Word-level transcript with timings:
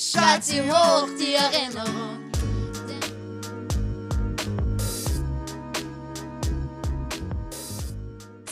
strahlt 0.00 0.44
sie 0.44 0.62
hoch, 0.62 1.08
die 1.18 1.34
Erinnerung. 1.34 2.18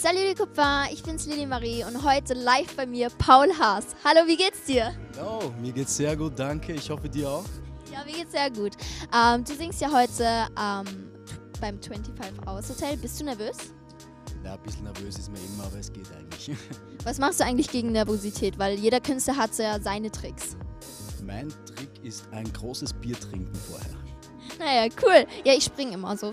Salut 0.01 0.23
les 0.23 0.35
copains, 0.37 0.93
ich 0.93 1.03
bin's 1.03 1.27
Lili 1.27 1.45
Marie 1.45 1.85
und 1.85 2.05
heute 2.05 2.35
live 2.35 2.77
bei 2.77 2.87
mir 2.87 3.09
Paul 3.19 3.49
Haas. 3.59 3.97
Hallo, 4.05 4.27
wie 4.27 4.37
geht's 4.37 4.65
dir? 4.65 4.95
Hallo, 5.17 5.53
mir 5.61 5.73
geht's 5.73 5.97
sehr 5.97 6.17
gut, 6.17 6.39
danke. 6.39 6.75
Ich 6.75 6.89
hoffe 6.89 7.09
dir 7.09 7.29
auch. 7.29 7.45
Ja, 7.93 8.05
mir 8.05 8.13
geht's 8.13 8.33
sehr 8.33 8.51
gut. 8.51 8.73
Ähm, 9.13 9.43
du 9.43 9.55
singst 9.55 9.81
ja 9.81 9.91
heute 9.91 10.25
ähm, 10.57 11.11
beim 11.61 11.83
25 11.83 12.47
Hours 12.47 12.69
Hotel. 12.69 12.97
Bist 12.99 13.21
du 13.21 13.25
nervös? 13.25 13.57
Ja, 14.45 14.55
ein 14.55 14.61
bisschen 14.61 14.85
nervös 14.85 15.19
ist 15.19 15.31
mir 15.31 15.39
immer, 15.39 15.65
aber 15.65 15.79
es 15.79 15.93
geht 15.93 16.07
eigentlich. 16.17 16.57
Was 17.05 17.19
machst 17.19 17.41
du 17.41 17.45
eigentlich 17.45 17.69
gegen 17.69 17.91
Nervosität? 17.91 18.59
Weil 18.59 18.79
jeder 18.79 19.01
Künstler 19.01 19.37
hat 19.37 19.55
so 19.55 19.63
ja 19.65 19.81
seine 19.81 20.13
Tricks. 20.13 20.57
Mein 21.29 21.51
Trick 21.67 21.91
ist 22.05 22.27
ein 22.33 22.51
großes 22.55 22.95
Bier 22.95 23.15
trinken 23.21 23.55
vorher. 23.55 23.95
Naja, 24.59 24.91
cool. 25.03 25.27
Ja, 25.45 25.53
ich 25.53 25.65
spring 25.65 25.93
immer 25.93 26.17
so. 26.17 26.33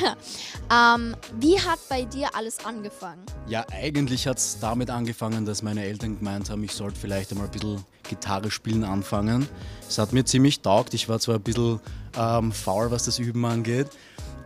Ja. 0.00 0.16
Ähm, 0.72 1.14
wie 1.38 1.60
hat 1.60 1.80
bei 1.90 2.04
dir 2.04 2.34
alles 2.34 2.64
angefangen? 2.64 3.20
Ja, 3.46 3.66
eigentlich 3.70 4.26
hat 4.26 4.38
es 4.38 4.58
damit 4.58 4.88
angefangen, 4.88 5.44
dass 5.44 5.62
meine 5.62 5.84
Eltern 5.84 6.18
gemeint 6.18 6.48
haben, 6.48 6.64
ich 6.64 6.72
sollte 6.72 6.98
vielleicht 6.98 7.30
einmal 7.30 7.48
ein 7.48 7.52
bisschen 7.52 7.84
Gitarre 8.08 8.50
spielen 8.50 8.82
anfangen. 8.82 9.46
Es 9.86 9.98
hat 9.98 10.14
mir 10.14 10.24
ziemlich 10.24 10.60
taugt. 10.62 10.94
Ich 10.94 11.10
war 11.10 11.18
zwar 11.20 11.34
ein 11.34 11.42
bisschen 11.42 11.78
ähm, 12.16 12.52
faul, 12.52 12.90
was 12.90 13.04
das 13.04 13.18
Üben 13.18 13.44
angeht, 13.44 13.88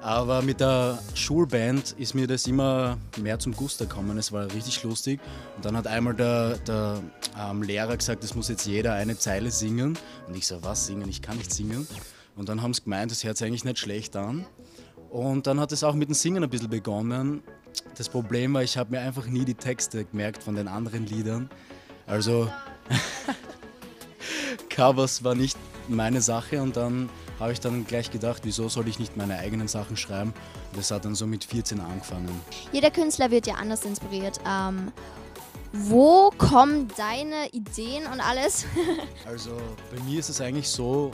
aber 0.06 0.40
mit 0.40 0.60
der 0.60 1.00
Schulband 1.14 1.96
ist 1.98 2.14
mir 2.14 2.28
das 2.28 2.46
immer 2.46 2.96
mehr 3.20 3.40
zum 3.40 3.52
Gusto 3.52 3.86
gekommen. 3.86 4.16
Es 4.18 4.30
war 4.30 4.44
richtig 4.52 4.84
lustig. 4.84 5.18
Und 5.56 5.64
dann 5.64 5.76
hat 5.76 5.88
einmal 5.88 6.14
der, 6.14 6.58
der 6.58 7.02
ähm, 7.36 7.60
Lehrer 7.60 7.96
gesagt, 7.96 8.22
es 8.22 8.32
muss 8.36 8.48
jetzt 8.48 8.66
jeder 8.66 8.92
eine 8.92 9.18
Zeile 9.18 9.50
singen. 9.50 9.98
Und 10.28 10.36
ich 10.36 10.46
so, 10.46 10.62
was 10.62 10.86
singen? 10.86 11.08
Ich 11.08 11.22
kann 11.22 11.38
nicht 11.38 11.52
singen. 11.52 11.88
Und 12.36 12.48
dann 12.48 12.62
haben 12.62 12.72
sie 12.72 12.84
gemeint, 12.84 13.10
das 13.10 13.24
hört 13.24 13.36
sich 13.36 13.48
eigentlich 13.48 13.64
nicht 13.64 13.80
schlecht 13.80 14.14
an. 14.14 14.46
Und 15.10 15.48
dann 15.48 15.58
hat 15.58 15.72
es 15.72 15.82
auch 15.82 15.94
mit 15.94 16.08
dem 16.08 16.14
Singen 16.14 16.44
ein 16.44 16.50
bisschen 16.50 16.70
begonnen. 16.70 17.42
Das 17.96 18.08
Problem 18.08 18.54
war, 18.54 18.62
ich 18.62 18.78
habe 18.78 18.92
mir 18.92 19.00
einfach 19.00 19.26
nie 19.26 19.44
die 19.44 19.54
Texte 19.54 20.04
gemerkt 20.04 20.40
von 20.40 20.54
den 20.54 20.68
anderen 20.68 21.06
Liedern. 21.06 21.50
Also 22.06 22.48
Covers 24.70 25.24
war 25.24 25.34
nicht 25.34 25.58
meine 25.88 26.20
Sache 26.20 26.62
und 26.62 26.76
dann 26.76 27.08
habe 27.38 27.52
ich 27.52 27.60
dann 27.60 27.86
gleich 27.86 28.10
gedacht, 28.10 28.42
wieso 28.44 28.68
soll 28.68 28.88
ich 28.88 28.98
nicht 28.98 29.16
meine 29.16 29.38
eigenen 29.38 29.68
Sachen 29.68 29.96
schreiben? 29.96 30.32
Und 30.70 30.78
das 30.78 30.90
hat 30.90 31.04
dann 31.04 31.14
so 31.14 31.26
mit 31.26 31.44
14 31.44 31.80
angefangen. 31.80 32.28
Jeder 32.72 32.90
Künstler 32.90 33.30
wird 33.30 33.46
ja 33.46 33.54
anders 33.54 33.84
inspiriert. 33.84 34.40
Ähm, 34.46 34.92
wo 35.72 36.30
kommen 36.38 36.88
deine 36.96 37.48
Ideen 37.52 38.06
und 38.06 38.20
alles? 38.20 38.66
Also 39.26 39.56
bei 39.92 40.00
mir 40.04 40.20
ist 40.20 40.28
es 40.28 40.40
eigentlich 40.40 40.68
so, 40.68 41.10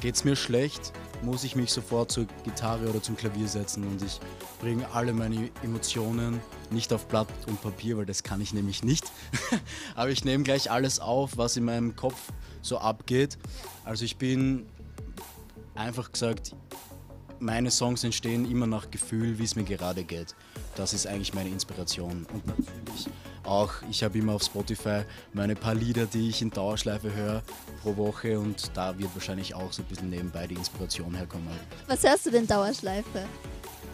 geht 0.00 0.16
es 0.16 0.24
mir 0.24 0.34
schlecht, 0.36 0.92
muss 1.24 1.44
ich 1.44 1.56
mich 1.56 1.72
sofort 1.72 2.12
zur 2.12 2.26
Gitarre 2.44 2.88
oder 2.88 3.02
zum 3.02 3.16
Klavier 3.16 3.48
setzen 3.48 3.84
und 3.84 4.02
ich 4.02 4.20
bringe 4.60 4.88
alle 4.90 5.12
meine 5.12 5.50
Emotionen 5.62 6.40
nicht 6.70 6.92
auf 6.92 7.06
Blatt 7.06 7.28
und 7.46 7.60
Papier, 7.62 7.96
weil 7.96 8.06
das 8.06 8.22
kann 8.22 8.40
ich 8.40 8.52
nämlich 8.52 8.84
nicht. 8.84 9.10
Aber 9.94 10.10
ich 10.10 10.24
nehme 10.24 10.44
gleich 10.44 10.70
alles 10.70 11.00
auf, 11.00 11.36
was 11.36 11.56
in 11.56 11.64
meinem 11.64 11.96
Kopf 11.96 12.32
so 12.62 12.78
abgeht. 12.78 13.38
Also 13.84 14.04
ich 14.04 14.16
bin 14.16 14.66
einfach 15.74 16.12
gesagt, 16.12 16.54
meine 17.38 17.70
Songs 17.70 18.04
entstehen 18.04 18.50
immer 18.50 18.66
nach 18.66 18.90
Gefühl, 18.90 19.38
wie 19.38 19.44
es 19.44 19.56
mir 19.56 19.64
gerade 19.64 20.04
geht. 20.04 20.34
Das 20.76 20.92
ist 20.92 21.06
eigentlich 21.06 21.34
meine 21.34 21.50
Inspiration. 21.50 22.26
Und 22.32 22.46
natürlich 22.46 23.08
auch, 23.46 23.72
ich 23.90 24.02
habe 24.02 24.18
immer 24.18 24.34
auf 24.34 24.42
Spotify 24.42 25.02
meine 25.32 25.54
paar 25.54 25.74
Lieder, 25.74 26.06
die 26.06 26.28
ich 26.28 26.42
in 26.42 26.50
Dauerschleife 26.50 27.14
höre 27.14 27.42
pro 27.82 27.96
Woche 27.96 28.38
und 28.38 28.70
da 28.74 28.98
wird 28.98 29.10
wahrscheinlich 29.14 29.54
auch 29.54 29.72
so 29.72 29.82
ein 29.82 29.86
bisschen 29.86 30.10
nebenbei 30.10 30.46
die 30.46 30.54
Inspiration 30.54 31.14
herkommen. 31.14 31.48
Was 31.86 32.02
hörst 32.02 32.26
du 32.26 32.30
denn 32.30 32.46
Dauerschleife? 32.46 33.26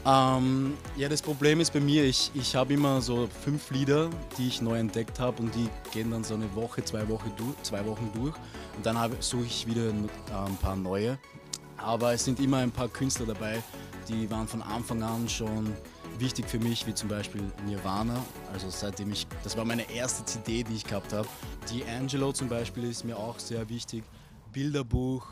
Ähm, 0.06 0.74
ja, 0.96 1.08
das 1.08 1.20
Problem 1.20 1.60
ist 1.60 1.72
bei 1.72 1.80
mir, 1.80 2.04
ich, 2.04 2.30
ich 2.34 2.54
habe 2.54 2.72
immer 2.72 3.02
so 3.02 3.28
fünf 3.44 3.70
Lieder, 3.70 4.08
die 4.38 4.48
ich 4.48 4.62
neu 4.62 4.78
entdeckt 4.78 5.20
habe 5.20 5.42
und 5.42 5.54
die 5.54 5.68
gehen 5.92 6.10
dann 6.10 6.24
so 6.24 6.34
eine 6.34 6.54
Woche, 6.54 6.82
zwei 6.82 7.06
Wochen 7.08 7.30
durch, 7.36 7.62
zwei 7.62 7.84
Wochen 7.84 8.10
durch 8.14 8.34
und 8.76 8.86
dann 8.86 8.96
suche 9.20 9.44
ich 9.44 9.66
wieder 9.66 9.90
ein 9.90 10.56
paar 10.62 10.76
neue. 10.76 11.18
Aber 11.76 12.14
es 12.14 12.24
sind 12.24 12.40
immer 12.40 12.58
ein 12.58 12.70
paar 12.70 12.88
Künstler 12.88 13.26
dabei, 13.26 13.62
die 14.08 14.30
waren 14.30 14.48
von 14.48 14.62
Anfang 14.62 15.02
an 15.02 15.28
schon 15.28 15.74
wichtig 16.20 16.46
für 16.46 16.58
mich, 16.58 16.86
wie 16.86 16.94
zum 16.94 17.08
Beispiel 17.08 17.42
Nirvana. 17.66 18.22
Also 18.52 18.68
seitdem 18.70 19.10
ich, 19.12 19.26
das 19.42 19.56
war 19.56 19.64
meine 19.64 19.90
erste 19.90 20.24
CD, 20.24 20.62
die 20.62 20.76
ich 20.76 20.84
gehabt 20.84 21.12
habe. 21.12 21.28
Die 21.72 21.84
Angelo 21.84 22.32
zum 22.32 22.48
Beispiel 22.48 22.84
ist 22.84 23.04
mir 23.04 23.16
auch 23.16 23.38
sehr 23.38 23.68
wichtig. 23.68 24.04
Bilderbuch, 24.52 25.26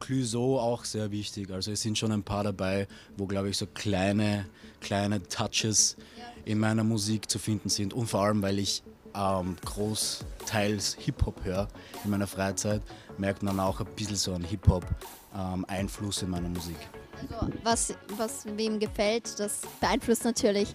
Clouseau 0.00 0.58
auch 0.58 0.84
sehr 0.84 1.10
wichtig. 1.10 1.50
Also 1.50 1.72
es 1.72 1.82
sind 1.82 1.98
schon 1.98 2.12
ein 2.12 2.22
paar 2.22 2.44
dabei, 2.44 2.86
wo 3.16 3.26
glaube 3.26 3.50
ich 3.50 3.56
so 3.56 3.66
kleine, 3.66 4.46
kleine 4.80 5.22
Touches 5.22 5.96
in 6.44 6.58
meiner 6.58 6.84
Musik 6.84 7.28
zu 7.28 7.38
finden 7.38 7.68
sind. 7.68 7.92
Und 7.92 8.06
vor 8.06 8.22
allem, 8.22 8.42
weil 8.42 8.58
ich 8.58 8.82
ähm, 9.14 9.56
großteils 9.64 10.96
Hip-Hop 11.00 11.44
höre 11.44 11.68
in 12.04 12.10
meiner 12.10 12.26
Freizeit, 12.26 12.82
merkt 13.18 13.42
man 13.42 13.58
auch 13.60 13.80
ein 13.80 13.86
bisschen 13.96 14.16
so 14.16 14.32
einen 14.32 14.44
Hip-Hop-Einfluss 14.44 16.22
ähm, 16.22 16.26
in 16.26 16.30
meiner 16.30 16.48
Musik. 16.48 16.76
Also 17.20 17.52
was, 17.62 17.94
was 18.16 18.46
wem 18.56 18.78
gefällt, 18.78 19.38
das 19.38 19.60
beeinflusst 19.80 20.24
natürlich. 20.24 20.74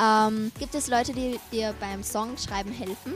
Ähm, 0.00 0.52
gibt 0.58 0.74
es 0.74 0.88
Leute, 0.88 1.12
die 1.12 1.38
dir 1.52 1.74
beim 1.80 2.02
Songschreiben 2.02 2.72
helfen? 2.72 3.14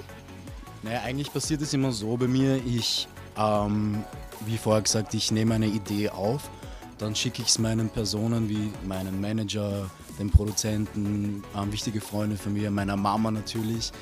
Naja, 0.82 1.02
eigentlich 1.02 1.32
passiert 1.32 1.62
es 1.62 1.72
immer 1.72 1.92
so 1.92 2.16
bei 2.16 2.26
mir. 2.26 2.56
Ich, 2.64 3.08
ähm, 3.36 4.04
wie 4.46 4.58
vorher 4.58 4.82
gesagt, 4.82 5.14
ich 5.14 5.30
nehme 5.30 5.54
eine 5.54 5.66
Idee 5.66 6.10
auf, 6.10 6.50
dann 6.98 7.14
schicke 7.14 7.42
ich 7.42 7.48
es 7.48 7.58
meinen 7.58 7.88
Personen 7.88 8.48
wie 8.48 8.72
meinen 8.86 9.20
Manager, 9.20 9.90
den 10.18 10.30
Produzenten, 10.30 11.42
ähm, 11.56 11.72
wichtige 11.72 12.00
Freunde 12.00 12.36
von 12.36 12.52
mir, 12.52 12.70
meiner 12.70 12.96
Mama 12.96 13.30
natürlich, 13.30 13.92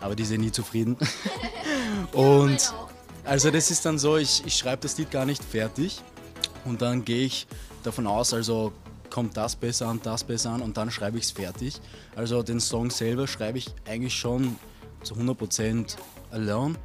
aber 0.00 0.14
die 0.14 0.24
sind 0.24 0.40
nie 0.40 0.52
zufrieden. 0.52 0.96
Und 2.12 2.74
also 3.24 3.50
das 3.50 3.70
ist 3.70 3.84
dann 3.86 3.98
so, 3.98 4.16
ich, 4.18 4.42
ich 4.44 4.56
schreibe 4.56 4.82
das 4.82 4.98
Lied 4.98 5.10
gar 5.10 5.24
nicht 5.24 5.42
fertig 5.42 6.02
und 6.66 6.82
dann 6.82 7.04
gehe 7.04 7.24
ich 7.24 7.46
davon 7.86 8.06
aus, 8.06 8.34
also 8.34 8.72
kommt 9.10 9.36
das 9.36 9.54
besser 9.54 9.88
an, 9.88 10.00
das 10.02 10.24
besser 10.24 10.50
an 10.50 10.62
und 10.62 10.76
dann 10.76 10.90
schreibe 10.90 11.18
ich 11.18 11.24
es 11.24 11.30
fertig. 11.30 11.80
Also 12.16 12.42
den 12.42 12.60
Song 12.60 12.90
selber 12.90 13.26
schreibe 13.26 13.58
ich 13.58 13.72
eigentlich 13.86 14.14
schon 14.14 14.56
zu 15.02 15.14
100% 15.14 15.96
allein. 16.30 16.76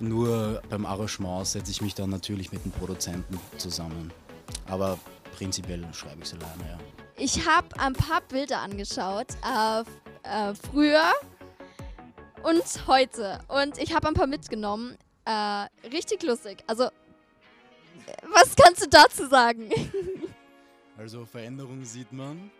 Nur 0.00 0.62
beim 0.68 0.86
Arrangement 0.86 1.46
setze 1.46 1.70
ich 1.70 1.80
mich 1.80 1.94
dann 1.94 2.10
natürlich 2.10 2.52
mit 2.52 2.64
dem 2.64 2.72
Produzenten 2.72 3.40
zusammen. 3.56 4.12
Aber 4.68 4.98
prinzipiell 5.36 5.82
schreibe 5.92 6.22
ich 6.22 6.26
es 6.26 6.34
alleine, 6.34 6.70
ja. 6.70 6.78
Ich 7.16 7.48
habe 7.48 7.68
ein 7.78 7.94
paar 7.94 8.20
Bilder 8.20 8.60
angeschaut, 8.60 9.28
äh, 9.42 9.80
äh, 10.22 10.54
früher 10.54 11.12
und 12.44 12.86
heute. 12.86 13.40
Und 13.48 13.78
ich 13.78 13.94
habe 13.94 14.08
ein 14.08 14.14
paar 14.14 14.28
mitgenommen. 14.28 14.96
Äh, 15.24 15.66
richtig 15.88 16.22
lustig. 16.22 16.62
Also, 16.66 16.90
was 18.32 18.54
kannst 18.54 18.84
du 18.84 18.88
dazu 18.88 19.26
sagen? 19.26 19.70
Also 20.98 21.24
Veränderungen 21.24 21.84
sieht 21.84 22.12
man. 22.12 22.50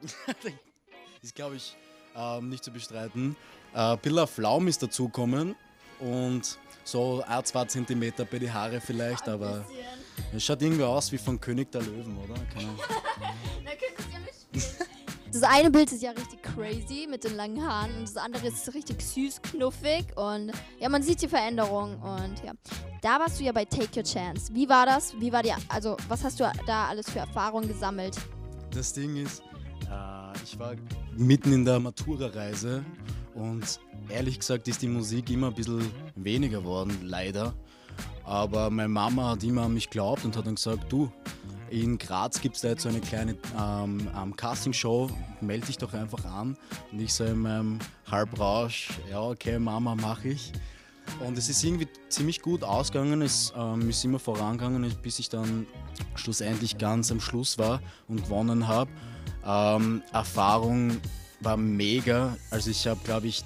ist, 1.22 1.34
glaube 1.34 1.56
ich, 1.56 1.76
ähm, 2.16 2.48
nicht 2.48 2.62
zu 2.62 2.70
bestreiten. 2.70 3.36
Äh, 3.74 3.96
Billa 3.96 4.26
Flaum 4.26 4.68
ist 4.68 4.80
dazukommen 4.80 5.56
und 5.98 6.56
so 6.84 7.22
ein, 7.26 7.44
zwei 7.44 7.64
Zentimeter 7.64 8.24
bei 8.24 8.38
die 8.38 8.50
Haare 8.50 8.80
vielleicht, 8.80 9.28
ein 9.28 9.34
aber 9.34 9.66
es 10.32 10.44
schaut 10.44 10.62
irgendwie 10.62 10.84
aus 10.84 11.10
wie 11.10 11.18
von 11.18 11.40
König 11.40 11.72
der 11.72 11.82
Löwen, 11.82 12.16
oder? 12.18 12.34
Keine 12.54 12.68
Na, 13.64 13.70
könntest 13.72 14.08
ja 14.12 14.18
mitspielen. 14.20 14.88
Das 15.32 15.44
eine 15.44 15.70
Bild 15.70 15.92
ist 15.92 16.02
ja 16.02 16.10
richtig 16.10 16.42
crazy 16.42 17.06
mit 17.08 17.22
den 17.22 17.36
langen 17.36 17.64
Haaren 17.64 17.94
und 17.98 18.02
das 18.02 18.16
andere 18.16 18.48
ist 18.48 18.74
richtig 18.74 19.00
süß, 19.00 19.40
knuffig 19.42 20.06
und 20.16 20.50
ja, 20.80 20.88
man 20.88 21.04
sieht 21.04 21.22
die 21.22 21.28
Veränderung 21.28 21.94
und 22.02 22.42
ja. 22.44 22.52
Da 23.00 23.20
warst 23.20 23.38
du 23.38 23.44
ja 23.44 23.52
bei 23.52 23.64
Take 23.64 24.00
Your 24.00 24.02
Chance. 24.02 24.52
Wie 24.52 24.68
war 24.68 24.86
das? 24.86 25.14
Wie 25.20 25.32
war 25.32 25.44
die, 25.44 25.52
also 25.68 25.96
was 26.08 26.24
hast 26.24 26.40
du 26.40 26.50
da 26.66 26.88
alles 26.88 27.08
für 27.08 27.20
Erfahrungen 27.20 27.68
gesammelt? 27.68 28.16
Das 28.72 28.92
Ding 28.92 29.16
ist, 29.16 29.44
äh, 29.88 30.42
ich 30.42 30.58
war 30.58 30.74
mitten 31.16 31.52
in 31.52 31.64
der 31.64 31.78
Matura-Reise 31.78 32.84
und 33.34 33.78
ehrlich 34.08 34.40
gesagt 34.40 34.66
ist 34.66 34.82
die 34.82 34.88
Musik 34.88 35.30
immer 35.30 35.46
ein 35.46 35.54
bisschen 35.54 35.92
weniger 36.16 36.58
geworden, 36.58 36.98
leider. 37.04 37.54
Aber 38.24 38.68
meine 38.68 38.88
Mama 38.88 39.30
hat 39.30 39.44
immer 39.44 39.62
an 39.62 39.74
mich 39.74 39.90
geglaubt 39.90 40.24
und 40.24 40.36
hat 40.36 40.46
dann 40.46 40.56
gesagt, 40.56 40.92
du, 40.92 41.10
in 41.70 41.98
Graz 41.98 42.40
gibt 42.40 42.56
es 42.56 42.62
da 42.62 42.68
jetzt 42.68 42.82
so 42.82 42.88
eine 42.88 43.00
kleine 43.00 43.36
ähm, 43.58 44.08
ähm, 44.20 44.36
Castingshow. 44.36 45.08
Melde 45.40 45.66
dich 45.66 45.78
doch 45.78 45.94
einfach 45.94 46.24
an. 46.24 46.56
Und 46.90 47.00
ich 47.00 47.14
so 47.14 47.24
in 47.24 47.38
meinem 47.38 47.78
Halbrausch, 48.10 48.88
ja, 49.10 49.22
okay, 49.22 49.58
Mama, 49.58 49.94
mache 49.94 50.30
ich. 50.30 50.52
Und 51.24 51.38
es 51.38 51.48
ist 51.48 51.62
irgendwie 51.64 51.88
ziemlich 52.08 52.42
gut 52.42 52.62
ausgegangen. 52.64 53.22
Es 53.22 53.52
ähm, 53.56 53.88
ist 53.88 54.04
immer 54.04 54.18
vorangegangen, 54.18 54.92
bis 55.02 55.18
ich 55.18 55.28
dann 55.28 55.66
schlussendlich 56.14 56.76
ganz 56.78 57.10
am 57.10 57.20
Schluss 57.20 57.56
war 57.58 57.80
und 58.08 58.24
gewonnen 58.24 58.66
habe. 58.66 58.90
Ähm, 59.44 60.02
Erfahrung 60.12 60.96
war 61.40 61.56
mega. 61.56 62.36
Also 62.50 62.70
ich 62.70 62.86
habe, 62.86 63.00
glaube 63.04 63.28
ich, 63.28 63.44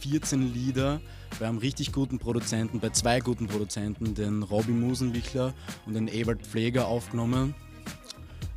14 0.00 0.52
Lieder 0.52 1.00
bei 1.38 1.46
einem 1.46 1.58
richtig 1.58 1.92
guten 1.92 2.18
Produzenten, 2.18 2.80
bei 2.80 2.90
zwei 2.90 3.20
guten 3.20 3.46
Produzenten, 3.46 4.14
den 4.14 4.42
Robby 4.42 4.72
Musenwichler 4.72 5.52
und 5.84 5.94
den 5.94 6.08
Ewald 6.08 6.46
Pfleger 6.46 6.86
aufgenommen 6.86 7.54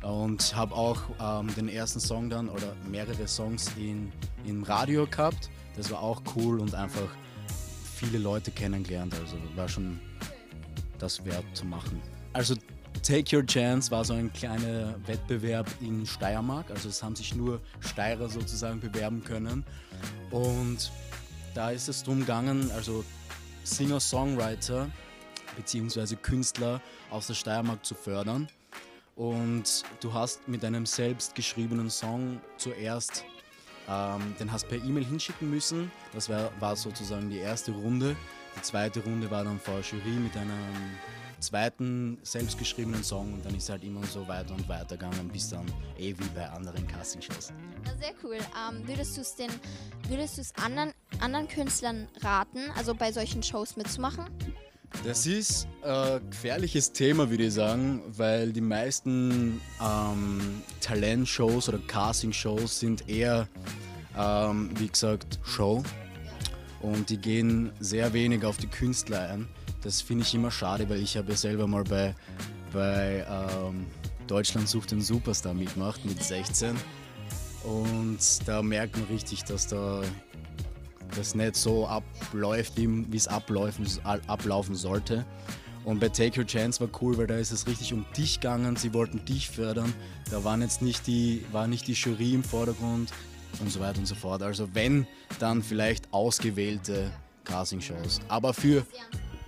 und 0.02 0.54
habe 0.56 0.74
auch 0.74 1.02
ähm, 1.20 1.54
den 1.54 1.68
ersten 1.68 2.00
Song 2.00 2.30
dann 2.30 2.48
oder 2.48 2.74
mehrere 2.88 3.28
Songs 3.28 3.70
in, 3.76 4.12
im 4.46 4.62
Radio 4.62 5.06
gehabt. 5.06 5.50
Das 5.76 5.90
war 5.90 6.00
auch 6.00 6.22
cool 6.36 6.60
und 6.60 6.74
einfach 6.74 7.08
viele 7.94 8.18
Leute 8.18 8.50
kennengelernt. 8.50 9.14
Also 9.20 9.36
war 9.56 9.68
schon 9.68 10.00
das 10.98 11.24
wert 11.24 11.44
zu 11.54 11.66
machen. 11.66 12.00
Also 12.32 12.54
Take 13.02 13.36
Your 13.36 13.46
Chance 13.46 13.90
war 13.90 14.04
so 14.04 14.14
ein 14.14 14.32
kleiner 14.32 14.94
Wettbewerb 15.06 15.66
in 15.80 16.06
Steiermark. 16.06 16.70
Also 16.70 16.88
es 16.88 17.02
haben 17.02 17.16
sich 17.16 17.34
nur 17.34 17.60
Steirer 17.80 18.28
sozusagen 18.28 18.80
bewerben 18.80 19.22
können. 19.22 19.64
Und 20.30 20.90
da 21.54 21.70
ist 21.70 21.88
es 21.88 22.02
darum 22.02 22.20
gegangen, 22.20 22.70
also 22.72 23.04
Singer-Songwriter 23.64 24.90
bzw. 25.56 26.16
Künstler 26.16 26.80
aus 27.10 27.26
der 27.26 27.34
Steiermark 27.34 27.84
zu 27.84 27.94
fördern. 27.94 28.48
Und 29.20 29.84
du 30.00 30.14
hast 30.14 30.48
mit 30.48 30.64
einem 30.64 30.86
selbst 30.86 31.34
geschriebenen 31.34 31.90
Song 31.90 32.40
zuerst, 32.56 33.26
ähm, 33.86 34.34
den 34.40 34.50
hast 34.50 34.66
per 34.66 34.78
E-Mail 34.78 35.04
hinschicken 35.04 35.50
müssen. 35.50 35.92
Das 36.14 36.30
war, 36.30 36.50
war 36.58 36.74
sozusagen 36.74 37.28
die 37.28 37.36
erste 37.36 37.70
Runde. 37.72 38.16
Die 38.56 38.62
zweite 38.62 39.04
Runde 39.04 39.30
war 39.30 39.44
dann 39.44 39.60
vor 39.60 39.80
Jury 39.80 40.18
mit 40.18 40.34
einem 40.38 40.96
zweiten 41.38 42.16
selbstgeschriebenen 42.22 43.04
Song 43.04 43.34
und 43.34 43.44
dann 43.44 43.54
ist 43.54 43.68
halt 43.68 43.84
immer 43.84 44.02
so 44.06 44.26
weiter 44.26 44.54
und 44.54 44.66
weiter 44.70 44.96
gegangen, 44.96 45.28
bis 45.28 45.50
dann 45.50 45.66
eh 45.98 46.16
wie 46.16 46.28
bei 46.34 46.48
anderen 46.48 46.86
Castingshows. 46.86 47.52
Sehr 48.00 48.14
cool. 48.24 48.38
Ähm, 48.38 48.88
würdest 48.88 49.18
du 49.18 49.20
es 49.20 49.36
den, 49.36 49.50
würdest 50.08 50.58
anderen, 50.58 50.94
anderen 51.20 51.46
Künstlern 51.46 52.08
raten, 52.22 52.70
also 52.74 52.94
bei 52.94 53.12
solchen 53.12 53.42
Shows 53.42 53.76
mitzumachen? 53.76 54.30
Das 55.04 55.26
ist 55.26 55.66
ein 55.82 56.20
gefährliches 56.30 56.92
Thema, 56.92 57.30
würde 57.30 57.46
ich 57.46 57.54
sagen, 57.54 58.02
weil 58.16 58.52
die 58.52 58.60
meisten 58.60 59.60
ähm, 59.80 60.62
Talentshows 60.80 61.68
oder 61.68 61.78
Castingshows 61.78 62.80
sind 62.80 63.08
eher, 63.08 63.48
ähm, 64.16 64.70
wie 64.78 64.88
gesagt, 64.88 65.38
Show. 65.42 65.82
Und 66.82 67.10
die 67.10 67.18
gehen 67.18 67.72
sehr 67.80 68.12
wenig 68.12 68.44
auf 68.44 68.56
die 68.58 68.66
Künstler 68.66 69.30
ein. 69.30 69.48
Das 69.82 70.02
finde 70.02 70.24
ich 70.24 70.34
immer 70.34 70.50
schade, 70.50 70.88
weil 70.88 71.00
ich 71.00 71.16
habe 71.16 71.30
ja 71.30 71.36
selber 71.36 71.66
mal 71.66 71.84
bei, 71.84 72.14
bei 72.72 73.26
ähm, 73.28 73.86
Deutschland 74.26 74.68
sucht 74.68 74.90
den 74.90 75.00
Superstar 75.00 75.54
mitgemacht 75.54 76.04
mit 76.04 76.22
16. 76.22 76.76
Und 77.64 78.18
da 78.46 78.62
merkt 78.62 78.96
man 78.96 79.06
richtig, 79.06 79.44
dass 79.44 79.66
da 79.66 80.02
das 81.16 81.34
nicht 81.34 81.56
so 81.56 81.86
abläuft, 81.86 82.74
wie 82.76 83.16
es 83.16 83.28
ablaufen, 83.28 83.86
ablaufen 84.04 84.74
sollte. 84.74 85.24
Und 85.84 85.98
bei 85.98 86.08
Take 86.08 86.40
Your 86.40 86.46
Chance 86.46 86.80
war 86.80 86.88
cool, 87.00 87.16
weil 87.16 87.26
da 87.26 87.36
ist 87.36 87.52
es 87.52 87.66
richtig 87.66 87.92
um 87.92 88.04
dich 88.16 88.40
gegangen. 88.40 88.76
Sie 88.76 88.92
wollten 88.92 89.24
dich 89.24 89.48
fördern. 89.48 89.92
Da 90.30 90.44
waren 90.44 90.60
jetzt 90.60 90.82
nicht 90.82 91.06
die, 91.06 91.44
war 91.52 91.66
nicht 91.66 91.86
die 91.86 91.94
Jury 91.94 92.34
im 92.34 92.44
Vordergrund 92.44 93.10
und 93.60 93.70
so 93.70 93.80
weiter 93.80 93.98
und 93.98 94.06
so 94.06 94.14
fort. 94.14 94.42
Also 94.42 94.68
wenn, 94.74 95.06
dann 95.38 95.62
vielleicht 95.62 96.12
ausgewählte 96.12 97.10
Casting-Shows. 97.44 98.20
Aber 98.28 98.52
für 98.52 98.84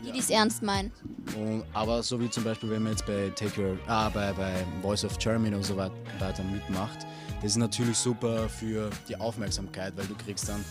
die, 0.04 0.10
die 0.10 0.18
es 0.18 0.30
ernst 0.30 0.62
meinen. 0.62 0.90
Und, 1.38 1.64
aber 1.72 2.02
so 2.02 2.18
wie 2.18 2.28
zum 2.28 2.44
Beispiel, 2.44 2.70
wenn 2.70 2.82
man 2.82 2.92
jetzt 2.92 3.06
bei 3.06 3.30
Take 3.36 3.60
Your, 3.60 3.78
ah, 3.86 4.08
bei, 4.08 4.32
bei 4.32 4.64
Voice 4.80 5.04
of 5.04 5.18
Germany 5.18 5.54
und 5.54 5.64
so 5.64 5.76
weiter 5.76 6.42
mitmacht, 6.50 7.06
das 7.36 7.52
ist 7.52 7.56
natürlich 7.56 7.96
super 7.96 8.48
für 8.48 8.90
die 9.08 9.16
Aufmerksamkeit, 9.16 9.92
weil 9.96 10.06
du 10.06 10.14
kriegst 10.14 10.48
dann 10.48 10.64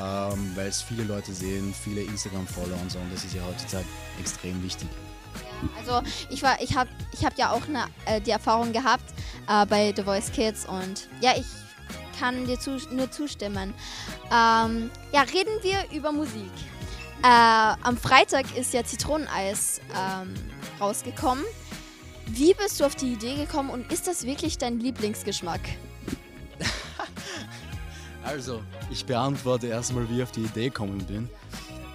ähm, 0.00 0.52
weil 0.54 0.68
es 0.68 0.82
viele 0.82 1.04
Leute 1.04 1.32
sehen, 1.32 1.74
viele 1.74 2.02
Instagram-Follower 2.02 2.80
und 2.80 2.90
so 2.90 2.98
und 2.98 3.12
das 3.12 3.24
ist 3.24 3.34
ja 3.34 3.42
heutzutage 3.46 3.84
extrem 4.20 4.62
wichtig. 4.62 4.88
Also 5.78 6.02
ich 6.28 6.42
war, 6.42 6.60
ich 6.60 6.76
habe, 6.76 6.90
ich 7.12 7.24
habe 7.24 7.34
ja 7.38 7.52
auch 7.52 7.66
eine, 7.68 7.84
äh, 8.06 8.20
die 8.20 8.30
Erfahrung 8.30 8.72
gehabt 8.72 9.12
äh, 9.48 9.66
bei 9.66 9.92
The 9.94 10.02
Voice 10.02 10.30
Kids 10.32 10.66
und 10.66 11.08
ja, 11.20 11.32
ich 11.36 11.46
kann 12.18 12.46
dir 12.46 12.58
zu, 12.58 12.76
nur 12.90 13.10
zustimmen. 13.10 13.74
Ähm, 14.30 14.90
ja, 15.12 15.22
reden 15.22 15.52
wir 15.62 15.84
über 15.92 16.12
Musik. 16.12 16.52
Äh, 17.22 17.26
am 17.82 17.96
Freitag 17.96 18.56
ist 18.56 18.74
ja 18.74 18.84
Zitroneneis 18.84 19.80
ähm, 19.96 20.34
rausgekommen. 20.80 21.44
Wie 22.26 22.54
bist 22.54 22.80
du 22.80 22.84
auf 22.84 22.94
die 22.94 23.12
Idee 23.12 23.36
gekommen 23.36 23.70
und 23.70 23.92
ist 23.92 24.06
das 24.08 24.24
wirklich 24.24 24.58
dein 24.58 24.80
Lieblingsgeschmack? 24.80 25.60
Also, 28.24 28.62
ich 28.90 29.04
beantworte 29.04 29.66
erstmal, 29.66 30.08
wie 30.08 30.18
ich 30.18 30.22
auf 30.22 30.32
die 30.32 30.42
Idee 30.42 30.68
gekommen 30.68 31.04
bin. 31.06 31.28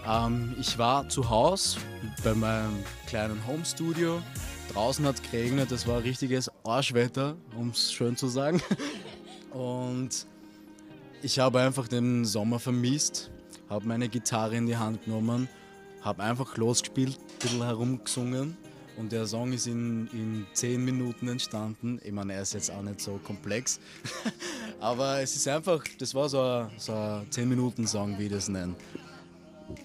Ähm, 0.05 0.55
ich 0.59 0.77
war 0.77 1.07
zu 1.09 1.29
Hause 1.29 1.79
bei 2.23 2.33
meinem 2.33 2.83
kleinen 3.07 3.45
Homestudio. 3.47 4.21
Draußen 4.73 5.05
hat 5.05 5.15
es 5.15 5.21
geregnet, 5.21 5.71
es 5.71 5.87
war 5.87 6.03
richtiges 6.03 6.51
Arschwetter, 6.63 7.35
um 7.57 7.69
es 7.69 7.91
schön 7.91 8.17
zu 8.17 8.27
sagen. 8.27 8.61
Und 9.51 10.27
ich 11.21 11.39
habe 11.39 11.61
einfach 11.61 11.87
den 11.87 12.25
Sommer 12.25 12.59
vermisst, 12.59 13.31
habe 13.69 13.87
meine 13.87 14.09
Gitarre 14.09 14.55
in 14.55 14.67
die 14.67 14.77
Hand 14.77 15.05
genommen, 15.05 15.47
habe 16.01 16.23
einfach 16.23 16.57
losgespielt, 16.57 17.17
ein 17.17 17.39
bisschen 17.39 17.63
herumgesungen 17.63 18.57
und 18.97 19.11
der 19.11 19.27
Song 19.27 19.53
ist 19.53 19.67
in, 19.67 20.07
in 20.07 20.47
10 20.53 20.83
Minuten 20.83 21.27
entstanden. 21.27 21.99
Ich 22.03 22.11
meine, 22.11 22.33
er 22.33 22.41
ist 22.41 22.53
jetzt 22.53 22.71
auch 22.71 22.81
nicht 22.81 22.99
so 22.99 23.19
komplex. 23.23 23.79
Aber 24.79 25.21
es 25.21 25.35
ist 25.35 25.47
einfach, 25.47 25.83
das 25.99 26.13
war 26.13 26.27
so 26.29 26.41
ein, 26.41 26.71
so 26.77 26.93
ein 26.93 27.29
10-Minuten-Song, 27.29 28.17
wie 28.17 28.25
ich 28.25 28.31
das 28.31 28.49
nenne. 28.49 28.75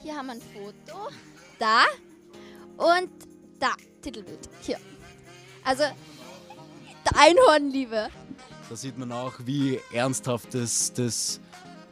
Hier 0.03 0.17
haben 0.17 0.26
wir 0.26 0.32
ein 0.32 0.41
Foto. 0.41 1.11
Da. 1.59 1.85
Und 2.76 3.11
da. 3.59 3.73
Titelbild. 4.00 4.49
Hier. 4.62 4.79
Also, 5.64 5.85
Einhornliebe. 7.14 8.09
Da 8.69 8.76
sieht 8.76 8.99
man 8.99 9.12
auch, 9.12 9.35
wie 9.44 9.79
ernsthaft 9.93 10.55
das, 10.55 10.93
das 10.93 11.41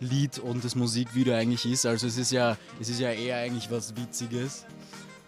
Lied 0.00 0.38
und 0.38 0.64
das 0.64 0.74
Musikvideo 0.74 1.34
eigentlich 1.34 1.66
ist. 1.66 1.84
Also 1.84 2.06
es 2.06 2.16
ist 2.16 2.32
ja, 2.32 2.56
es 2.80 2.88
ist 2.88 3.00
ja 3.00 3.10
eher 3.10 3.36
eigentlich 3.36 3.70
was 3.70 3.94
Witziges. 3.96 4.64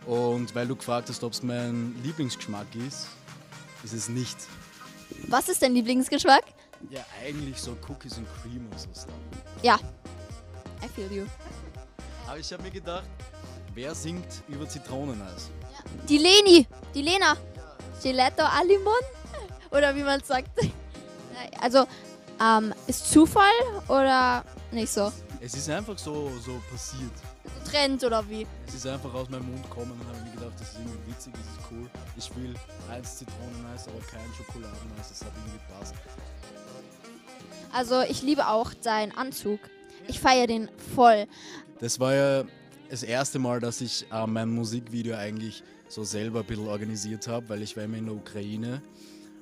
Und 0.07 0.55
weil 0.55 0.67
du 0.67 0.77
gefragt 0.77 1.09
hast, 1.09 1.23
ob 1.23 1.33
es 1.33 1.43
mein 1.43 1.95
Lieblingsgeschmack 2.03 2.67
ist, 2.75 3.09
ist 3.85 3.93
es 3.93 4.09
nicht. 4.09 4.37
Was 5.29 5.49
ist 5.49 5.63
dein 5.63 5.75
Lieblingsgeschmack? 5.75 6.45
Ja, 6.91 7.05
eigentlich 7.25 7.61
so 7.61 7.77
Cookies 7.89 8.17
and 8.19 8.27
Cream 8.43 8.67
und 8.71 8.79
so 8.79 8.89
Stuff. 8.93 9.15
Ja, 9.63 9.79
I 10.83 10.89
feel 10.89 11.13
you. 11.13 11.25
Aber 12.27 12.39
ich 12.39 12.53
habe 12.53 12.63
mir 12.63 12.71
gedacht, 12.71 13.05
wer 13.75 13.95
singt 13.95 14.43
über 14.49 14.69
Zitroneneis? 14.69 15.51
Die 16.09 16.19
Leni, 16.19 16.67
die 16.95 17.03
Lena. 17.03 17.37
Gelato 18.03 18.43
Alimon? 18.43 18.95
Oder 19.71 19.95
wie 19.95 20.03
man 20.03 20.23
sagt. 20.23 20.51
Also, 21.61 21.87
ähm, 22.41 22.73
ist 22.87 23.11
Zufall 23.11 23.45
oder 23.89 24.45
nicht 24.71 24.93
so? 24.93 25.13
Es 25.41 25.55
ist 25.55 25.69
einfach 25.71 25.99
so, 25.99 26.31
so 26.45 26.61
passiert. 26.71 27.11
Trend 27.73 28.05
oder 28.05 28.29
wie? 28.29 28.47
Es 28.67 28.75
ist 28.75 28.87
einfach 28.87 29.13
aus 29.15 29.31
meinem 29.31 29.51
Mund 29.51 29.63
gekommen 29.63 29.93
und 29.93 30.07
habe 30.07 30.19
mir 30.25 30.33
gedacht, 30.33 30.61
das 30.61 30.69
ist 30.73 30.79
irgendwie 30.79 31.11
witzig, 31.11 31.33
das 31.33 31.43
ist 31.43 31.71
cool. 31.71 31.91
Ich 32.17 32.37
will 32.37 32.55
eins 32.91 33.17
Zitroneneis, 33.17 33.89
aber 33.89 33.99
kein 34.01 34.35
Schokoladeneis, 34.37 35.09
das 35.09 35.21
hat 35.23 35.33
irgendwie 35.45 35.73
passt. 35.73 35.95
Also 37.73 38.03
ich 38.03 38.23
liebe 38.23 38.49
auch 38.49 38.75
deinen 38.75 39.13
Anzug. 39.13 39.59
Ich 40.07 40.21
feiere 40.21 40.47
den 40.47 40.69
voll. 40.95 41.27
Das 41.81 41.99
war 41.99 42.15
ja 42.15 42.45
das 42.91 43.03
erste 43.03 43.39
Mal, 43.39 43.61
dass 43.61 43.81
ich 43.81 44.05
äh, 44.13 44.27
mein 44.27 44.51
Musikvideo 44.51 45.17
eigentlich 45.17 45.63
so 45.89 46.05
selber 46.05 46.41
ein 46.41 46.47
bisschen 46.47 46.69
organisiert 46.69 47.27
habe, 47.27 47.49
weil 47.49 47.63
ich 47.63 47.75
war 47.77 47.85
immer 47.85 47.97
in 47.97 48.07
der 48.07 48.15
Ukraine 48.15 48.83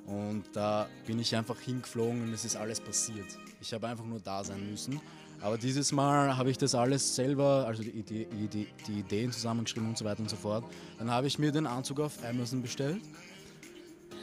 und 0.05 0.43
da 0.53 0.87
bin 1.05 1.19
ich 1.19 1.35
einfach 1.35 1.59
hingeflogen 1.59 2.23
und 2.23 2.33
es 2.33 2.45
ist 2.45 2.55
alles 2.55 2.79
passiert. 2.79 3.27
Ich 3.59 3.73
habe 3.73 3.87
einfach 3.87 4.05
nur 4.05 4.19
da 4.19 4.43
sein 4.43 4.69
müssen. 4.69 5.01
Aber 5.41 5.57
dieses 5.57 5.91
Mal 5.91 6.37
habe 6.37 6.51
ich 6.51 6.57
das 6.57 6.75
alles 6.75 7.15
selber, 7.15 7.65
also 7.67 7.81
die, 7.81 8.03
die, 8.03 8.25
die, 8.25 8.67
die, 8.87 8.99
Ideen 8.99 9.31
zusammengeschrieben 9.31 9.89
und 9.89 9.97
so 9.97 10.05
weiter 10.05 10.19
und 10.19 10.29
so 10.29 10.35
fort. 10.35 10.63
Dann 10.99 11.09
habe 11.09 11.25
ich 11.27 11.39
mir 11.39 11.51
den 11.51 11.65
Anzug 11.65 11.99
auf 11.99 12.23
Amazon 12.23 12.61
bestellt. 12.61 13.01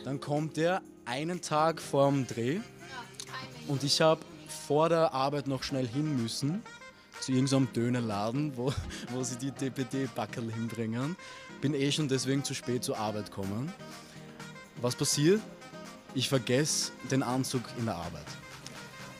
Dann 0.04 0.20
kommt 0.20 0.56
der 0.56 0.80
einen 1.04 1.40
Tag 1.40 1.80
vorm 1.80 2.26
Dreh 2.26 2.60
und 3.66 3.82
ich 3.82 4.00
habe 4.00 4.20
vor 4.66 4.88
der 4.88 5.12
Arbeit 5.12 5.48
noch 5.48 5.64
schnell 5.64 5.88
hin 5.88 6.22
müssen 6.22 6.62
zu 7.20 7.32
irgendeinem 7.32 7.72
Dönerladen, 7.72 8.56
wo, 8.56 8.72
wo 9.12 9.22
sie 9.24 9.36
die 9.36 9.50
DPD-Backerl 9.50 10.52
hinbringen. 10.52 11.16
Bin 11.60 11.74
eh 11.74 11.90
schon 11.90 12.06
deswegen 12.06 12.44
zu 12.44 12.54
spät 12.54 12.84
zur 12.84 12.96
Arbeit 12.96 13.26
gekommen. 13.26 13.72
Was 14.80 14.94
passiert? 14.94 15.40
Ich 16.14 16.28
vergesse 16.28 16.92
den 17.10 17.24
Anzug 17.24 17.62
in 17.76 17.86
der 17.86 17.96
Arbeit. 17.96 18.26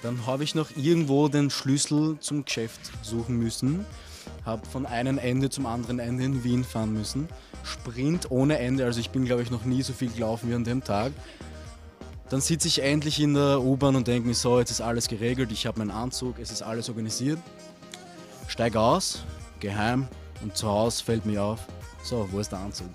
Dann 0.02 0.26
habe 0.26 0.44
ich 0.44 0.54
noch 0.54 0.70
irgendwo 0.76 1.28
den 1.28 1.50
Schlüssel 1.50 2.18
zum 2.20 2.44
Geschäft 2.44 2.80
suchen 3.02 3.36
müssen. 3.36 3.84
Habe 4.44 4.64
von 4.66 4.86
einem 4.86 5.18
Ende 5.18 5.50
zum 5.50 5.66
anderen 5.66 5.98
Ende 5.98 6.24
in 6.24 6.44
Wien 6.44 6.64
fahren 6.64 6.92
müssen. 6.92 7.28
Sprint 7.64 8.30
ohne 8.30 8.58
Ende, 8.58 8.84
also 8.84 9.00
ich 9.00 9.10
bin 9.10 9.24
glaube 9.24 9.42
ich 9.42 9.50
noch 9.50 9.64
nie 9.64 9.82
so 9.82 9.92
viel 9.92 10.10
gelaufen 10.10 10.50
wie 10.50 10.54
an 10.54 10.64
dem 10.64 10.84
Tag. 10.84 11.12
Dann 12.28 12.40
sitze 12.40 12.68
ich 12.68 12.82
endlich 12.82 13.20
in 13.20 13.34
der 13.34 13.60
U-Bahn 13.62 13.96
und 13.96 14.06
denke 14.06 14.28
mir 14.28 14.34
so, 14.34 14.58
jetzt 14.58 14.70
ist 14.70 14.82
alles 14.82 15.08
geregelt, 15.08 15.50
ich 15.50 15.66
habe 15.66 15.78
meinen 15.78 15.90
Anzug, 15.90 16.38
es 16.38 16.50
ist 16.50 16.62
alles 16.62 16.88
organisiert. 16.88 17.38
Steige 18.46 18.78
aus, 18.78 19.24
geheim 19.60 20.06
und 20.42 20.56
zu 20.56 20.68
Hause 20.68 21.02
fällt 21.02 21.24
mir 21.24 21.42
auf, 21.42 21.60
so, 22.02 22.28
wo 22.30 22.38
ist 22.38 22.52
der 22.52 22.60
Anzug? 22.60 22.88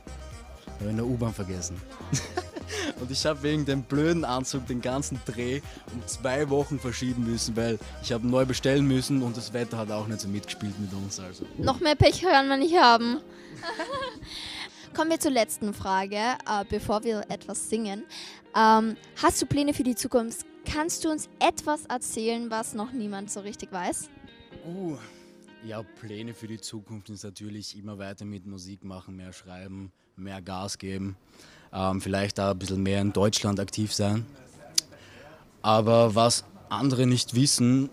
Habe 0.80 0.90
in 0.90 0.98
der 0.98 1.06
U-Bahn 1.06 1.34
vergessen. 1.34 1.82
und 3.00 3.12
ich 3.12 3.26
habe 3.26 3.44
wegen 3.44 3.66
dem 3.66 3.84
blöden 3.84 4.26
Anzug 4.26 4.68
den 4.68 4.82
ganzen 4.82 5.20
Dreh 5.26 5.62
um 5.94 6.06
zwei 6.08 6.50
Wochen 6.50 6.80
verschieben 6.80 7.24
müssen, 7.24 7.56
weil 7.56 7.80
ich 8.02 8.12
habe 8.12 8.28
neu 8.28 8.46
bestellen 8.46 8.88
müssen 8.88 9.22
und 9.22 9.38
das 9.38 9.54
Wetter 9.54 9.78
hat 9.78 9.92
auch 9.92 10.08
nicht 10.08 10.22
so 10.22 10.28
mitgespielt 10.28 10.80
mit 10.80 10.94
uns. 10.94 11.20
Also. 11.20 11.46
Noch 11.58 11.80
mehr 11.80 11.96
Pech 11.96 12.22
kann 12.22 12.48
man 12.48 12.60
nicht 12.60 12.78
haben. 12.78 13.20
Kommen 14.94 15.10
wir 15.10 15.20
zur 15.20 15.32
letzten 15.32 15.74
Frage, 15.74 16.18
äh, 16.18 16.66
bevor 16.70 17.04
wir 17.04 17.26
etwas 17.30 17.70
singen. 17.70 18.04
Ähm, 18.56 18.96
hast 19.22 19.42
du 19.42 19.46
Pläne 19.48 19.74
für 19.74 19.84
die 19.84 19.96
Zukunft? 19.96 20.46
Kannst 20.66 21.04
du 21.04 21.10
uns 21.10 21.30
etwas 21.40 21.86
erzählen, 21.86 22.50
was 22.52 22.74
noch 22.74 22.92
niemand 22.92 23.32
so 23.32 23.40
richtig 23.40 23.72
weiß? 23.72 24.10
Uh, 24.66 24.98
ja, 25.66 25.82
Pläne 25.82 26.34
für 26.34 26.48
die 26.48 26.60
Zukunft 26.60 27.10
ist 27.10 27.24
natürlich 27.24 27.78
immer 27.78 27.98
weiter 27.98 28.26
mit 28.26 28.46
Musik 28.46 28.84
machen, 28.84 29.16
mehr 29.16 29.34
schreiben, 29.34 29.92
mehr 30.16 30.42
Gas 30.42 30.78
geben. 30.78 31.18
Ähm, 31.74 32.02
vielleicht 32.02 32.40
auch 32.40 32.52
ein 32.52 32.60
bisschen 32.60 32.84
mehr 32.84 33.02
in 33.02 33.14
Deutschland 33.14 33.60
aktiv 33.60 33.94
sein. 33.94 34.26
Aber 35.62 36.14
was 36.14 36.44
andere 36.70 37.08
nicht 37.08 37.34
wissen, 37.34 37.90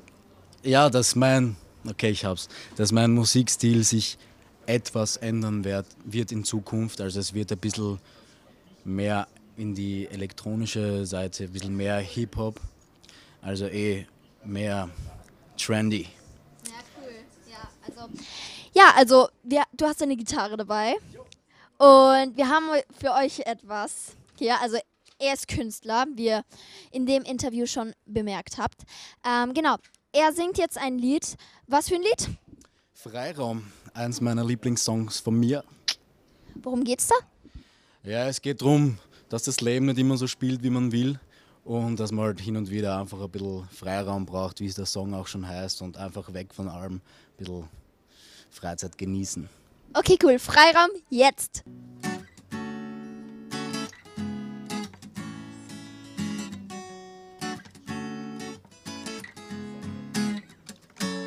ja, 0.63 0.91
dass 0.91 1.17
mein, 1.17 1.57
okay, 1.89 2.11
ich 2.11 2.25
hab's, 2.25 2.49
dass 2.77 2.93
mein 2.93 3.13
Musikstil 3.13 3.83
sich 3.85 4.19
etwas 4.67 5.17
ändern 5.17 5.65
wird, 5.65 5.87
wird 6.05 6.31
in 6.31 6.45
Zukunft. 6.45 7.01
Also 7.01 7.21
es 7.21 7.33
wird 7.33 7.53
ein 7.53 7.59
bisschen 7.59 7.99
mehr 8.85 9.27
in 9.57 9.75
die 9.75 10.07
elektronische 10.09 11.07
Seite, 11.07 11.45
ein 11.45 11.53
bisschen 11.53 11.77
mehr 11.77 11.99
Hip-Hop, 11.99 12.61
also 13.41 13.67
eh 13.67 14.07
mehr 14.45 14.91
trendy. 15.57 16.07
Ja, 16.67 16.73
cool. 16.99 17.15
Ja, 17.51 17.69
also, 17.87 18.13
ja, 18.75 18.93
also 18.97 19.29
wir, 19.43 19.63
du 19.73 19.87
hast 19.87 20.03
eine 20.03 20.17
Gitarre 20.17 20.57
dabei 20.57 20.97
und 21.81 22.37
wir 22.37 22.47
haben 22.47 22.67
für 23.01 23.13
euch 23.13 23.41
etwas 23.41 24.13
hier. 24.39 24.61
Also 24.61 24.77
er 25.19 25.33
ist 25.33 25.49
Künstler, 25.49 26.05
wie 26.15 26.27
ihr 26.27 26.45
in 26.91 27.07
dem 27.07 27.23
Interview 27.23 27.65
schon 27.65 27.95
bemerkt 28.05 28.59
habt. 28.59 28.83
Ähm, 29.25 29.55
genau, 29.55 29.77
er 30.13 30.35
singt 30.35 30.59
jetzt 30.59 30.77
ein 30.77 30.99
Lied. 30.99 31.37
Was 31.67 31.89
für 31.89 31.95
ein 31.95 32.03
Lied? 32.03 32.29
Freiraum, 32.93 33.67
eins 33.95 34.21
meiner 34.21 34.45
Lieblingssongs 34.45 35.21
von 35.21 35.41
mir. 35.41 35.65
Worum 36.57 36.85
geht's 36.85 37.09
da? 37.09 37.15
Ja, 38.03 38.27
es 38.27 38.43
geht 38.43 38.61
darum, 38.61 38.99
dass 39.31 39.45
das 39.45 39.63
Leben 39.63 39.87
nicht 39.87 39.99
immer 39.99 40.19
so 40.19 40.27
spielt, 40.27 40.63
wie 40.63 40.71
man 40.71 40.93
will. 40.93 41.19
Und 41.65 41.99
dass 41.99 42.13
man 42.13 42.27
halt 42.27 42.41
hin 42.41 42.59
und 42.59 42.71
wieder 42.71 42.99
einfach 42.99 43.23
ein 43.23 43.31
bisschen 43.31 43.67
Freiraum 43.71 44.27
braucht, 44.27 44.61
wie 44.61 44.67
es 44.67 44.75
der 44.75 44.87
Song 44.87 45.15
auch 45.15 45.27
schon 45.27 45.49
heißt. 45.49 45.81
Und 45.81 45.97
einfach 45.97 46.35
weg 46.35 46.53
von 46.53 46.69
allem 46.69 46.97
ein 46.97 47.03
bisschen 47.39 47.69
Freizeit 48.51 48.99
genießen. 48.99 49.49
Okay, 49.93 50.17
cool. 50.23 50.39
Freiraum 50.39 50.91
jetzt. 51.09 51.65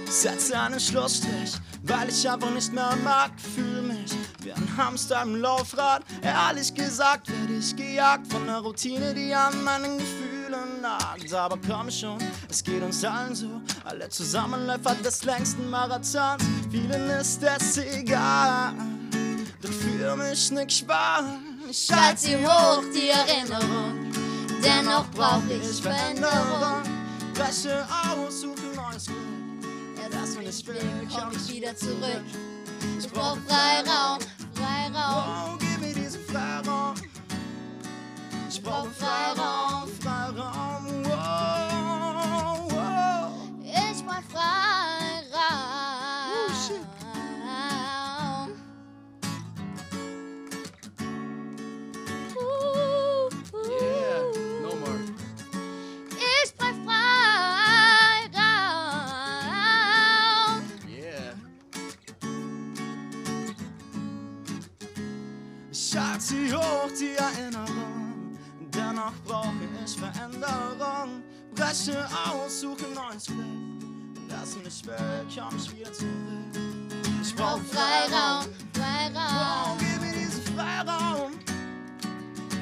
Setze 0.09 0.57
einen 0.57 0.79
Schlussstrich, 0.79 1.53
weil 1.83 2.07
ich 2.07 2.29
einfach 2.29 2.51
nicht 2.51 2.71
mehr 2.71 2.95
mag. 3.03 3.31
Fühle 3.53 3.81
mich 3.81 4.11
wie 4.41 4.53
ein 4.53 4.77
Hamster 4.77 5.21
im 5.23 5.35
Laufrad. 5.35 6.03
Ehrlich 6.21 6.73
gesagt 6.73 7.29
werde 7.29 7.57
ich 7.57 7.75
gejagt 7.75 8.31
von 8.31 8.45
der 8.45 8.59
Routine, 8.59 9.13
die 9.13 9.33
an 9.33 9.61
meinen 9.65 9.97
Gefühlen 9.97 10.32
nagt. 10.81 11.33
Aber 11.33 11.57
komm 11.67 11.89
schon, 11.89 12.17
es 12.49 12.63
geht 12.63 12.81
uns 12.81 13.03
allen 13.03 13.35
so. 13.35 13.61
Alle 13.85 14.09
Zusammenläufer 14.09 14.95
des 14.95 15.23
längsten 15.23 15.69
Marathons. 15.69 16.43
Vielen 16.71 17.09
ist 17.09 17.41
es 17.43 17.77
egal, 17.77 18.73
doch 19.61 19.71
für 19.71 20.15
mich 20.15 20.51
nicht 20.51 20.87
wahr. 20.87 21.23
Ich 21.69 21.85
Schalt 21.85 22.19
sie 22.19 22.35
hoch, 22.37 22.83
die 22.93 23.09
Erinnerung. 23.09 24.11
Dennoch 24.63 25.05
brauch 25.11 25.41
ich 25.49 25.81
Veränderung. 25.81 26.83
Breche 27.33 27.85
aus, 28.09 28.41
suche 28.41 28.75
neues 28.75 29.05
Glück. 29.05 30.13
Erst 30.13 30.37
wenn 30.37 30.47
ich 30.47 30.67
will, 30.67 31.07
komm 31.11 31.31
ich 31.31 31.53
wieder 31.53 31.75
zurück. 31.75 32.23
Ich 32.99 33.09
brauch 33.09 33.37
Freiraum, 33.47 34.19
Mich 74.83 74.91
weg, 74.91 74.99
komm 75.49 75.57
ich 75.57 75.77
wieder 75.79 75.93
zurück. 75.93 76.09
Ich 77.21 77.35
Brauch 77.35 77.59
Freiraum, 77.71 78.45
Oh, 78.45 78.77
Freiraum. 78.77 79.77
gib 79.79 80.01
mir 80.01 80.11
diesen 80.13 80.43
Freiraum. 80.55 81.31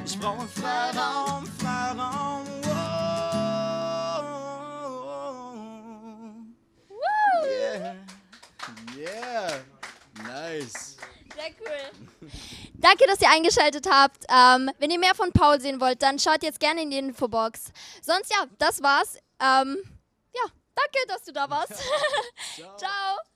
Ich 0.05 0.19
brauche 0.19 0.47
Freiraum, 0.47 1.45
Freiraum. 1.59 2.45
Oh, 6.89 7.45
Yeah. 7.45 7.95
Yeah. 8.97 9.59
Nice. 10.23 10.97
Sehr 11.35 11.49
cool. 11.59 12.29
Danke, 12.75 13.05
dass 13.07 13.19
ihr 13.21 13.29
eingeschaltet 13.29 13.87
habt. 13.89 14.25
Ähm, 14.29 14.69
wenn 14.79 14.91
ihr 14.91 14.99
mehr 14.99 15.15
von 15.15 15.31
Paul 15.31 15.59
sehen 15.59 15.81
wollt, 15.81 16.01
dann 16.03 16.19
schaut 16.19 16.43
jetzt 16.43 16.59
gerne 16.59 16.83
in 16.83 16.91
die 16.91 16.97
Infobox. 16.97 17.71
Sonst 18.01 18.31
ja, 18.31 18.45
das 18.59 18.81
war's. 18.83 19.17
Ähm, 19.39 19.77
danke, 20.81 21.07
dass 21.07 21.23
du 21.23 21.31
da 21.31 21.49
warst. 21.49 21.73
Ciao. 22.77 23.30